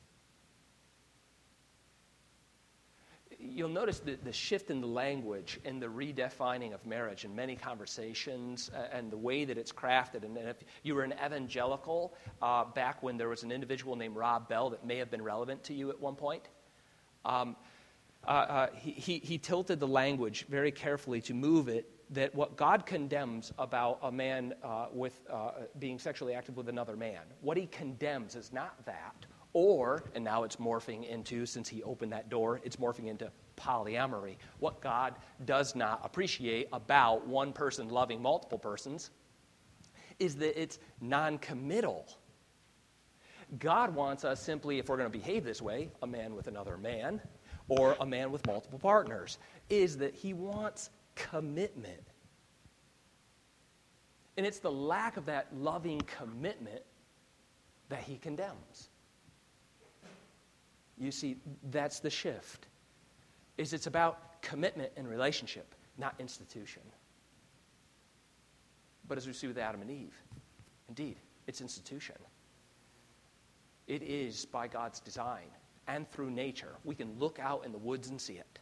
[3.42, 7.56] You'll notice the, the shift in the language and the redefining of marriage in many
[7.56, 10.24] conversations and the way that it's crafted.
[10.24, 14.16] And, and if you were an evangelical uh, back when there was an individual named
[14.16, 16.48] Rob Bell that may have been relevant to you at one point,
[17.24, 17.56] um,
[18.26, 22.56] uh, uh he, he, he tilted the language very carefully to move it that what
[22.56, 27.56] God condemns about a man uh, with, uh, being sexually active with another man, what
[27.56, 32.28] he condemns is not that, or, and now it's morphing into, since he opened that
[32.30, 34.36] door, it's morphing into polyamory.
[34.58, 39.10] What God does not appreciate about one person loving multiple persons
[40.18, 42.06] is that it's non committal.
[43.58, 46.78] God wants us simply, if we're going to behave this way, a man with another
[46.78, 47.20] man,
[47.68, 49.38] or a man with multiple partners,
[49.68, 52.08] is that he wants commitment.
[54.38, 56.82] And it's the lack of that loving commitment
[57.90, 58.88] that he condemns.
[60.98, 61.36] You see,
[61.70, 62.66] that's the shift.
[63.58, 66.82] Is it's about commitment and relationship, not institution.
[69.08, 70.14] But as we see with Adam and Eve,
[70.88, 72.16] indeed, it's institution.
[73.86, 75.48] It is by God's design
[75.88, 76.74] and through nature.
[76.84, 78.58] We can look out in the woods and see it.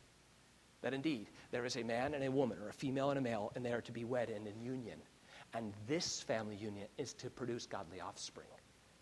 [0.82, 3.52] That indeed, there is a man and a woman, or a female and a male,
[3.54, 4.98] and they are to be wed in, in union.
[5.52, 8.48] And this family union is to produce godly offspring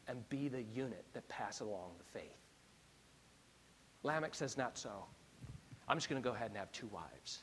[0.08, 2.47] and be the unit that passes along the faith.
[4.02, 5.04] Lamech says, Not so.
[5.88, 7.42] I'm just going to go ahead and have two wives.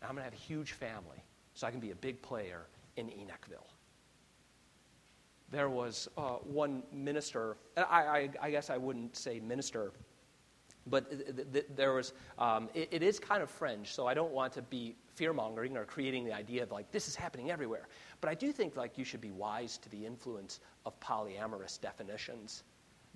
[0.00, 2.66] And I'm going to have a huge family so I can be a big player
[2.96, 3.68] in Enochville.
[5.50, 9.92] There was uh, one minister, I, I, I, guess I wouldn't say minister,
[10.86, 14.14] but th- th- th- there was, um, it, it is kind of fringe, so I
[14.14, 17.50] don't want to be fear mongering or creating the idea of like this is happening
[17.50, 17.88] everywhere.
[18.20, 22.64] But I do think like you should be wise to the influence of polyamorous definitions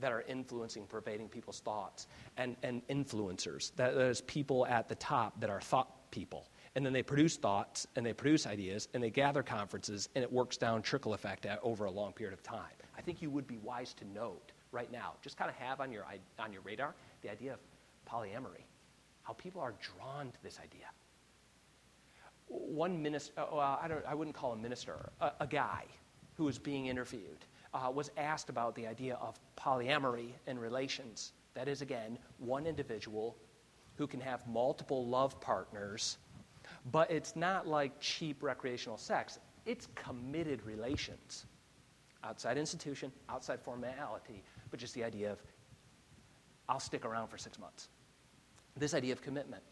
[0.00, 2.06] that are influencing, pervading people's thoughts,
[2.36, 3.72] and, and influencers.
[3.76, 6.48] That there's people at the top that are thought people.
[6.74, 10.32] And then they produce thoughts and they produce ideas and they gather conferences and it
[10.32, 12.62] works down trickle effect over a long period of time.
[12.96, 15.90] I think you would be wise to note right now, just kind of have on
[15.90, 16.04] your,
[16.38, 17.58] on your radar the idea of
[18.08, 18.64] polyamory,
[19.22, 20.86] how people are drawn to this idea.
[22.46, 25.84] One minister, uh, well, I, don't, I wouldn't call a minister, a, a guy
[26.36, 31.32] who was being interviewed uh, was asked about the idea of polyamory in relations.
[31.54, 33.36] That is, again, one individual
[33.96, 36.18] who can have multiple love partners,
[36.92, 41.46] but it's not like cheap recreational sex, it's committed relations.
[42.24, 45.42] Outside institution, outside formality, but just the idea of,
[46.68, 47.88] I'll stick around for six months.
[48.76, 49.62] This idea of commitment.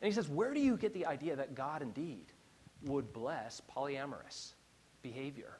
[0.00, 2.26] And he says, Where do you get the idea that God indeed
[2.82, 4.52] would bless polyamorous
[5.02, 5.58] behavior,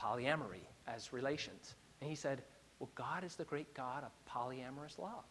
[0.00, 1.74] polyamory, as relations.
[2.00, 2.42] And he said,
[2.78, 5.24] Well, God is the great God of polyamorous love.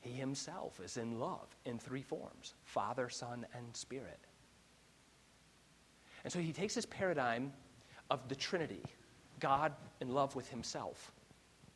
[0.00, 4.20] He himself is in love in three forms Father, Son, and Spirit.
[6.24, 7.52] And so he takes this paradigm
[8.10, 8.82] of the Trinity,
[9.40, 11.12] God in love with himself,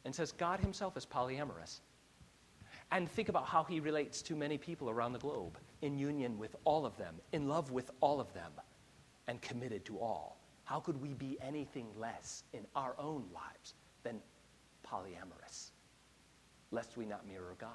[0.04, 1.80] and says God himself is polyamorous.
[2.90, 6.56] And think about how he relates to many people around the globe, in union with
[6.64, 8.52] all of them, in love with all of them,
[9.26, 10.38] and committed to all.
[10.68, 14.20] How could we be anything less in our own lives than
[14.86, 15.70] polyamorous,
[16.72, 17.70] lest we not mirror God?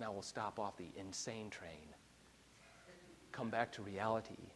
[0.00, 1.94] Now we'll stop off the insane train,
[3.30, 4.50] come back to reality,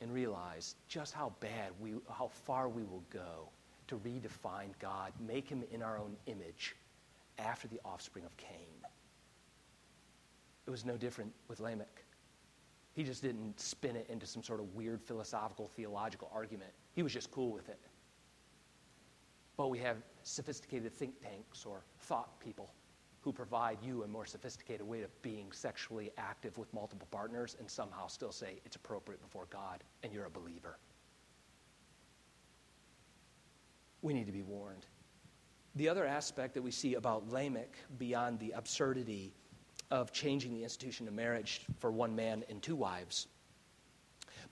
[0.00, 3.50] and realize just how bad we, how far we will go
[3.88, 6.76] to redefine God, make him in our own image
[7.38, 8.80] after the offspring of Cain.
[10.66, 12.05] It was no different with Lamech.
[12.96, 16.70] He just didn't spin it into some sort of weird philosophical, theological argument.
[16.94, 17.78] He was just cool with it.
[19.58, 22.72] But we have sophisticated think tanks or thought people
[23.20, 27.70] who provide you a more sophisticated way of being sexually active with multiple partners and
[27.70, 30.78] somehow still say it's appropriate before God and you're a believer.
[34.00, 34.86] We need to be warned.
[35.74, 39.34] The other aspect that we see about Lamech, beyond the absurdity
[39.90, 43.28] of changing the institution of marriage for one man and two wives.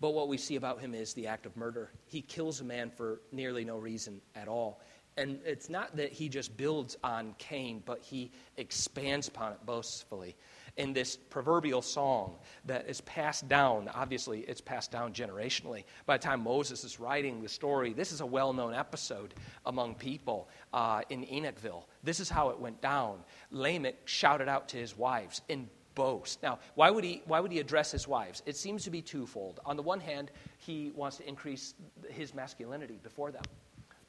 [0.00, 1.90] But what we see about him is the act of murder.
[2.06, 4.80] He kills a man for nearly no reason at all.
[5.16, 10.36] And it's not that he just builds on Cain, but he expands upon it boastfully.
[10.76, 15.84] In this proverbial song that is passed down, obviously it's passed down generationally.
[16.04, 19.34] By the time Moses is writing the story, this is a well known episode
[19.66, 21.84] among people uh, in Enochville.
[22.02, 23.20] This is how it went down.
[23.52, 26.42] Lamech shouted out to his wives in boast.
[26.42, 28.42] Now, why would he why would he address his wives?
[28.44, 29.60] It seems to be twofold.
[29.64, 31.74] On the one hand, he wants to increase
[32.10, 33.44] his masculinity before them.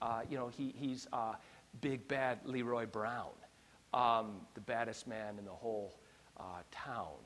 [0.01, 1.35] Uh, you know, he, he's uh,
[1.81, 3.29] big bad Leroy Brown.
[3.95, 5.95] um, the baddest man in the whole
[6.37, 7.17] uh, town.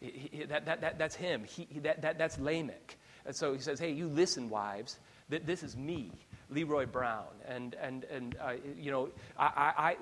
[0.00, 1.44] He, he, that, that, that, that's him.
[1.44, 2.96] He, that, that, that's Lamech.
[3.26, 4.98] And so he says, Hey, you listen, wives.
[5.28, 6.12] This is me,
[6.50, 7.28] Leroy Brown.
[7.46, 9.08] And, and, and uh, you know,
[9.38, 9.96] I, I,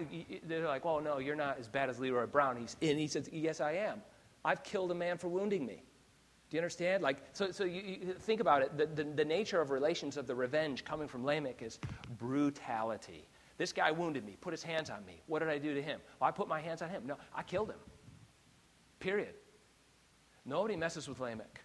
[0.44, 2.56] they're like, Well, no, you're not as bad as Leroy Brown.
[2.56, 4.02] He's, and he says, Yes, I am.
[4.44, 5.82] I've killed a man for wounding me.
[6.50, 7.02] Do you understand?
[7.02, 8.76] Like, so, so you, you think about it.
[8.76, 11.78] The, the, the, nature of relations of the revenge coming from Lamech is
[12.18, 13.26] brutality.
[13.56, 15.22] This guy wounded me, put his hands on me.
[15.28, 16.00] What did I do to him?
[16.20, 17.04] Well, I put my hands on him.
[17.06, 17.78] No, I killed him.
[19.03, 19.34] Period.
[20.44, 21.61] Nobody messes with Lamech.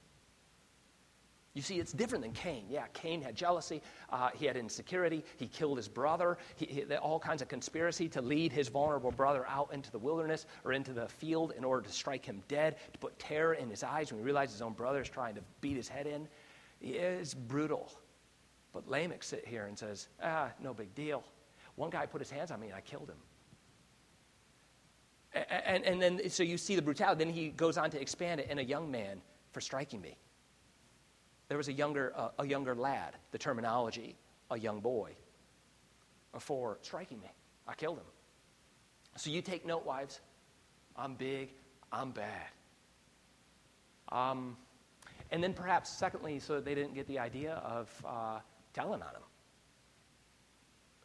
[1.54, 2.66] You see, it's different than Cain.
[2.68, 7.20] Yeah, Cain had jealousy, uh, he had insecurity, he killed his brother, he, he, all
[7.20, 11.08] kinds of conspiracy to lead his vulnerable brother out into the wilderness or into the
[11.08, 14.26] field in order to strike him dead, to put terror in his eyes when he
[14.26, 16.28] realized his own brother is trying to beat his head in.
[16.82, 17.92] It's brutal.
[18.74, 21.24] But Lamech sit here and says, ah, no big deal.
[21.76, 23.18] One guy put his hands on me and I killed him.
[25.66, 27.24] And, and then, so you see the brutality.
[27.24, 29.22] Then he goes on to expand it in a young man
[29.52, 30.18] for striking me.
[31.48, 34.16] There was a younger, uh, a younger lad, the terminology,
[34.52, 35.12] a young boy,
[36.40, 37.28] for striking me.
[37.68, 38.06] I killed him.
[39.16, 40.20] So you take note, wives.
[40.96, 41.50] I'm big,
[41.92, 42.48] I'm bad.
[44.10, 44.58] Um,
[45.32, 48.40] and then perhaps, secondly, so they didn't get the idea of uh,
[48.74, 49.22] telling on him.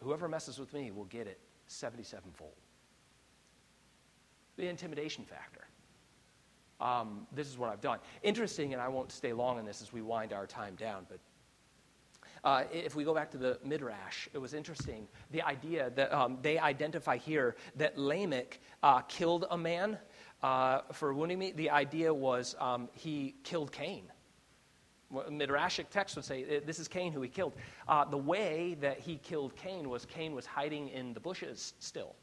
[0.00, 2.52] Whoever messes with me will get it 77 fold.
[4.56, 5.66] The intimidation factor.
[6.80, 8.00] Um, this is what I've done.
[8.22, 11.20] Interesting, and I won't stay long on this as we wind our time down, but
[12.44, 15.06] uh, if we go back to the Midrash, it was interesting.
[15.30, 19.96] The idea that um, they identify here that Lamech uh, killed a man
[20.42, 21.52] uh, for wounding me.
[21.52, 24.10] The idea was um, he killed Cain.
[25.12, 27.54] Midrashic text would say this is Cain who he killed.
[27.86, 32.16] Uh, the way that he killed Cain was Cain was hiding in the bushes still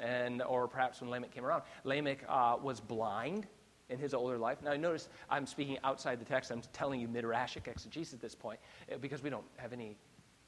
[0.00, 1.62] and or perhaps when Lamech came around.
[1.84, 3.46] Lamech uh, was blind
[3.88, 4.58] in his older life.
[4.62, 6.50] Now, notice I'm speaking outside the text.
[6.50, 9.96] I'm telling you midrashic exegesis at this point uh, because we don't have any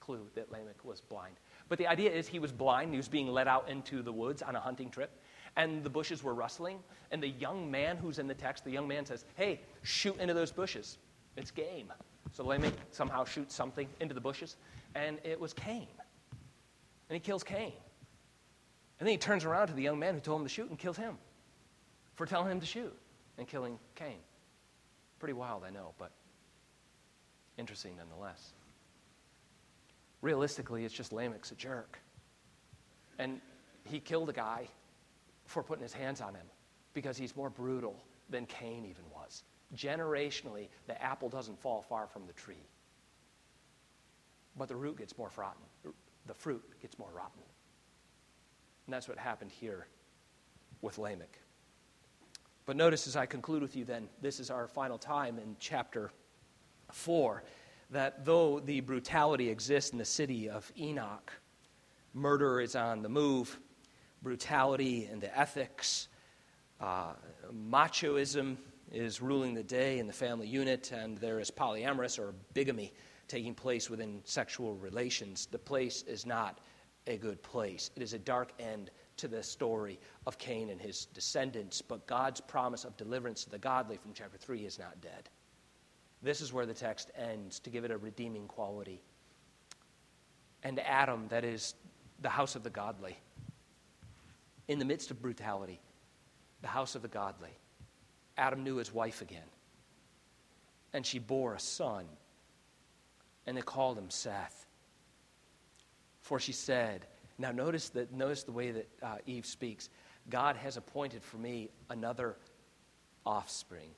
[0.00, 1.36] clue that Lamech was blind.
[1.68, 2.90] But the idea is he was blind.
[2.90, 5.11] He was being led out into the woods on a hunting trip,
[5.57, 6.78] and the bushes were rustling.
[7.11, 10.34] And the young man who's in the text, the young man says, "Hey, shoot into
[10.34, 10.98] those bushes.
[11.36, 11.92] It's game."
[12.32, 14.57] So Lamech somehow shoots something into the bushes,
[14.94, 15.88] and it was Cain.
[17.09, 17.74] And he kills Cain.
[19.03, 20.78] And then he turns around to the young man who told him to shoot and
[20.78, 21.18] kills him
[22.14, 22.96] for telling him to shoot
[23.36, 24.18] and killing Cain.
[25.18, 26.12] Pretty wild, I know, but
[27.59, 28.53] interesting nonetheless.
[30.20, 31.98] Realistically, it's just Lamech's a jerk.
[33.18, 33.40] And
[33.82, 34.68] he killed a guy
[35.46, 36.46] for putting his hands on him
[36.94, 37.96] because he's more brutal
[38.30, 39.42] than Cain even was.
[39.74, 42.68] Generationally, the apple doesn't fall far from the tree.
[44.57, 45.64] But the root gets more rotten.
[46.28, 47.42] The fruit gets more rotten.
[48.87, 49.87] And that's what happened here
[50.80, 51.39] with Lamech.
[52.66, 56.12] But notice as I conclude with you, then, this is our final time in chapter
[56.93, 57.43] 4,
[57.91, 61.33] that though the brutality exists in the city of Enoch,
[62.14, 63.59] murder is on the move,
[64.22, 66.09] brutality and the ethics,
[66.80, 67.12] uh,
[67.53, 68.57] machoism
[68.91, 72.93] is ruling the day in the family unit, and there is polyamorous or bigamy
[73.26, 75.47] taking place within sexual relations.
[75.47, 76.61] The place is not
[77.07, 77.90] a good place.
[77.96, 82.40] It is a dark end to the story of Cain and his descendants, but God's
[82.40, 85.28] promise of deliverance to the godly from chapter 3 is not dead.
[86.22, 89.03] This is where the text ends to give it a redeeming quality.
[90.62, 91.74] And Adam, that is
[92.20, 93.18] the house of the godly,
[94.68, 95.80] in the midst of brutality,
[96.61, 97.50] the house of the godly,
[98.38, 99.40] Adam knew his wife again.
[100.92, 102.07] And she bore a son,
[103.46, 104.66] and they called him Seth.
[106.22, 107.06] For she said,
[107.38, 109.90] now notice, that, notice the way that uh, Eve speaks.
[110.30, 112.36] God has appointed for me another
[113.26, 113.90] offspring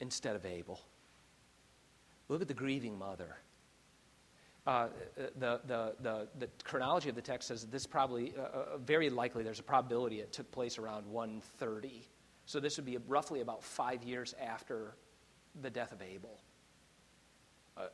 [0.00, 0.80] instead of Abel.
[2.28, 3.36] Look at the grieving mother.
[4.66, 4.88] Uh,
[5.38, 9.44] the, the, the, the, chronology of the text says this probably, uh, uh very likely,
[9.44, 12.08] there's a probability it took place around 130.
[12.46, 14.96] So this would be roughly about five years after
[15.62, 16.40] the death of Abel.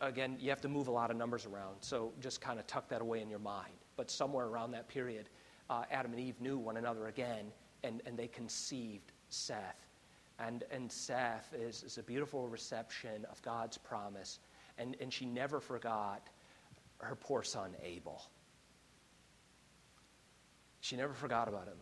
[0.01, 2.89] Again, you have to move a lot of numbers around, so just kind of tuck
[2.89, 3.72] that away in your mind.
[3.97, 5.28] But somewhere around that period,
[5.68, 7.51] uh, Adam and Eve knew one another again,
[7.83, 9.87] and, and they conceived Seth.
[10.39, 14.39] And, and Seth is, is a beautiful reception of God's promise,
[14.78, 16.28] and, and she never forgot
[16.99, 18.22] her poor son Abel.
[20.80, 21.78] She never forgot about him.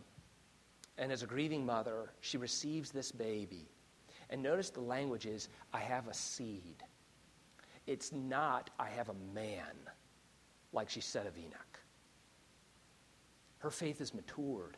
[0.97, 3.69] And as a grieving mother, she receives this baby.
[4.29, 6.83] And notice the language is, I have a seed.
[7.87, 9.75] It's not, I have a man,
[10.73, 11.79] like she said of Enoch.
[13.59, 14.77] Her faith is matured.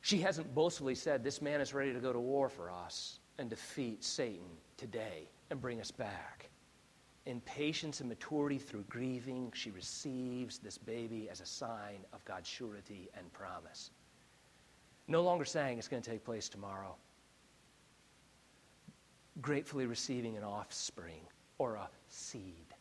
[0.00, 3.50] She hasn't boastfully said, This man is ready to go to war for us and
[3.50, 6.50] defeat Satan today and bring us back.
[7.26, 12.48] In patience and maturity through grieving, she receives this baby as a sign of God's
[12.48, 13.90] surety and promise.
[15.08, 16.96] No longer saying it's going to take place tomorrow.
[19.40, 21.20] Gratefully receiving an offspring
[21.58, 22.74] or a seed,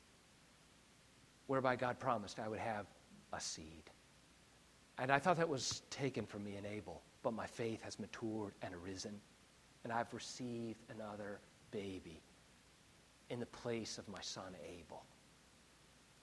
[1.48, 2.86] whereby God promised I would have
[3.34, 3.84] a seed.
[4.98, 8.54] And I thought that was taken from me in Abel, but my faith has matured
[8.64, 9.20] and arisen,
[9.84, 11.40] and I've received another
[11.72, 12.22] baby
[13.30, 15.04] in the place of my son Abel.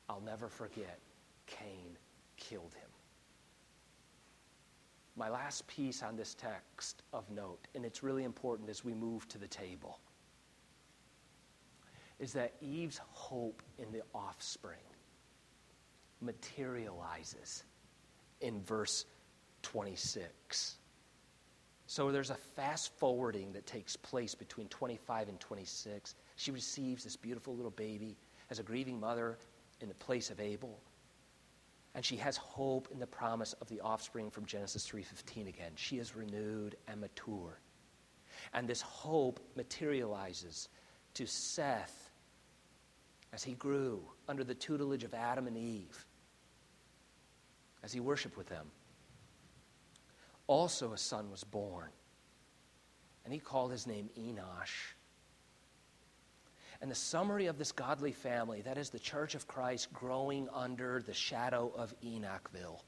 [0.09, 0.99] I'll never forget
[1.47, 1.97] Cain
[2.37, 2.91] killed him.
[5.17, 9.29] My last piece on this text of note, and it's really important as we move
[9.29, 10.01] to the table,
[12.25, 14.81] is that Eve's hope in the offspring
[16.23, 17.65] materializes
[18.41, 19.05] in verse
[19.61, 20.77] 26.
[21.87, 26.15] So there's a fast forwarding that takes place between 25 and 26.
[26.37, 28.17] She receives this beautiful little baby
[28.51, 29.37] as a grieving mother
[29.83, 30.81] in the place of Abel.
[31.95, 35.73] And she has hope in the promise of the offspring from Genesis 3:15 again.
[35.77, 37.61] She is renewed and mature.
[38.55, 40.71] And this hope materializes
[41.13, 42.04] to Seth
[43.35, 46.07] as he grew under the tutelage of Adam and Eve,
[47.83, 48.71] as he worshiped with them
[50.47, 51.89] also a son was born.
[53.25, 54.93] And he called his name Enosh.
[56.81, 61.01] And the summary of this godly family, that is the church of Christ growing under
[61.01, 62.81] the shadow of Enochville,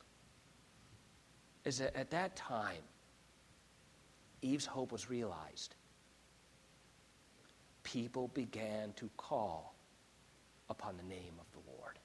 [1.64, 2.82] is that at that time,
[4.42, 5.74] Eve's hope was realized.
[7.84, 9.75] People began to call
[10.68, 11.98] upon the name of the Lord.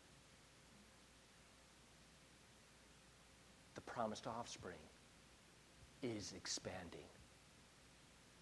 [3.76, 4.80] The promised offspring
[6.04, 7.10] is expanding,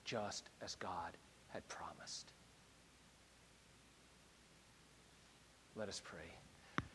[0.03, 1.17] just as God
[1.47, 2.31] had promised.
[5.75, 6.35] Let us pray.